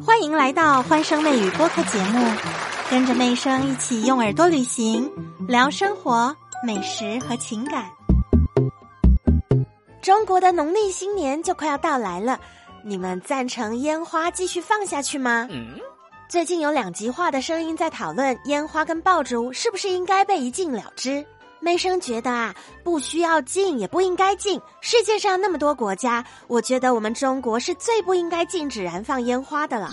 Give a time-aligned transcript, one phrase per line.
[0.00, 2.34] 欢迎来到欢声妹语播客节目，
[2.90, 5.12] 跟着妹声一起用耳朵旅行，
[5.46, 6.34] 聊生活、
[6.66, 7.84] 美食和情感。
[10.00, 12.40] 中国的农历新年就快要到来了，
[12.82, 15.46] 你们赞成烟花继续放下去吗？
[16.26, 21.22] 最近有两极化的声音在讨论烟花跟爆竹是不是应该被一禁了之。
[21.62, 22.52] 妹生觉得啊，
[22.82, 24.60] 不需要禁，也不应该禁。
[24.80, 29.88] 世界上那么多国家，我觉得我们中国是最不应该禁止燃放烟花的了。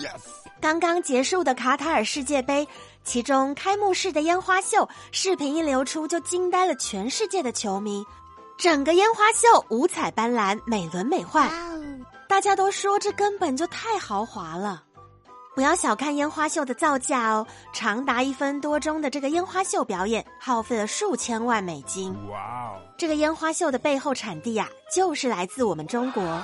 [0.60, 2.66] 刚刚结束的卡塔尔世界杯，
[3.04, 8.04] 其中开幕式的烟花秀视频一流出，就惊呆了全世界的球迷。
[8.58, 11.48] 整个烟花秀五彩斑斓，美轮美奂，
[12.28, 14.82] 大家都说这根本就太豪华了。
[15.54, 22.14] 不要小看烟花秀的造价哦，长达一分多钟的这个烟花秀表演，耗费了数千万美金。
[22.28, 22.80] 哇哦！
[22.96, 26.40] 这个烟花秀的背后产地呀，就是来自我们中国。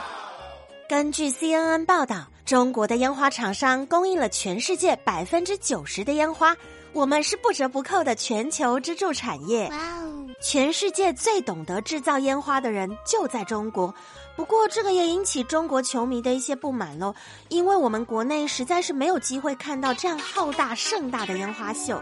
[0.89, 6.55] 根据 CNN 报道，中国的烟花厂商供应了全世界百分之九十的烟花，
[6.93, 9.69] 我们是不折不扣的全球支柱产业。
[9.71, 10.16] 哇哦！
[10.41, 13.93] 全世界最懂得制造烟花的人就在中国。
[14.37, 17.15] 不过，这个也引起中国球迷的一些不满喽，
[17.49, 22.01] 因为我们国内实在是没有机会看到这样浩大盛大的烟花秀。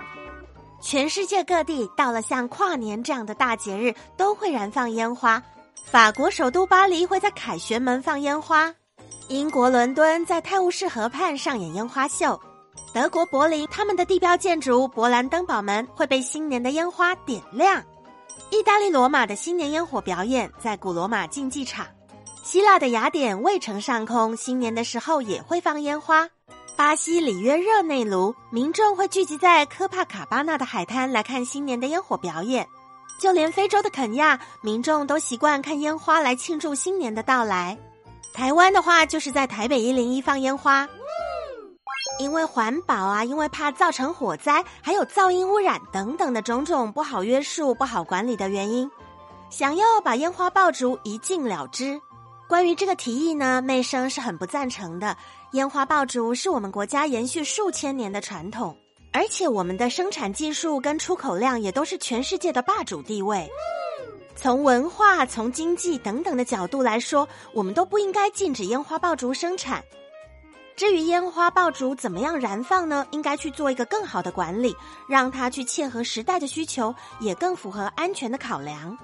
[0.80, 5.42] 全世界各地到了像跨年这样的大节日，都会燃放烟花。
[5.90, 8.74] 法国首都巴黎会在凯旋门放烟花，
[9.28, 12.38] 英国伦敦在泰晤士河畔上演烟花秀，
[12.92, 17.82] 德国柏林他们的地标建筑勃兰登堡门会被新年的烟花点亮，
[18.50, 21.86] 意大利罗马的新年烟火表演在古罗马竞技场。
[22.42, 26.28] 希腊的雅典卫城上空，新年的时候也会放烟花。
[26.76, 32.66] 巴西里约热内卢，民众会聚集在科帕卡巴纳的海滩来看新年的烟火表演。
[33.18, 37.78] 就连非洲的肯亚，民众都习惯看烟花来庆祝新年的到来。
[38.32, 40.88] 台湾的话，就是在台北一零一放烟花。
[42.18, 48.90] 因为环保啊，因为怕造成火灾，还有噪音污染等等的种种不好约束、不好管理的原因，
[49.50, 52.00] 想要把烟花爆竹一禁了之。
[52.48, 55.16] 关于这个提议呢，妹生是很不赞成的。
[55.52, 58.76] 烟花爆竹是我们国家延续数千年的传统，
[59.12, 63.48] 而且我们的生产技术跟出口量也都是全世界的霸主地位。
[64.36, 69.82] 从文化、从经济等等的角度来说，我们都不应该禁止烟花爆竹生产。
[70.76, 73.06] 至于烟花爆竹怎么样燃放呢？
[73.12, 74.74] 应该去做一个更好的管理，
[75.08, 78.96] 让它去切合时代的需求，也更符合安全的考量。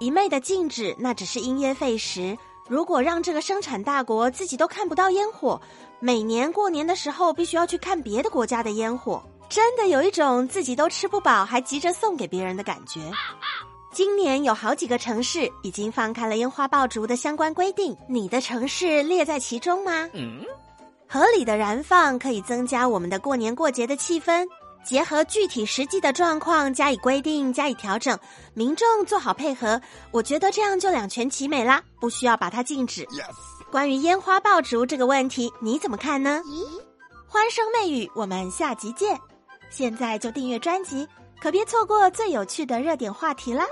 [0.00, 2.36] 一昧的禁止，那只是因噎废食。
[2.68, 5.60] 如果让这个生产大国自己都看不到烟火，
[6.00, 13.00] 每年过年的时候必须要去看别的国家的烟火，真的有一种自己都吃不饱还急着送给别人的感觉。
[13.92, 20.08] 今年有好几个城市已经放开了烟花爆竹的相关规定，你的城市列在其中吗？
[20.12, 20.44] 嗯
[21.08, 24.46] 合理的燃放可以增加我们的过年过节的气氛。
[24.84, 28.18] 结合具体实际的状况加以规定、加以调整，
[28.54, 29.78] 民众做好配合，
[30.12, 33.06] 我觉得这样就两全其美啦，不需要把它禁止。
[33.70, 36.42] 关于烟花爆竹这个问题，你怎么看呢？
[37.26, 39.18] 欢声媚语，我们下集见！
[39.68, 41.06] 现在就订阅专辑，
[41.38, 43.66] 可别错过最有趣的热点话题啦。